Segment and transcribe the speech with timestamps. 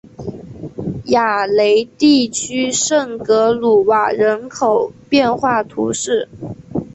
[1.11, 6.27] 雅雷地区圣克鲁瓦人口变化图示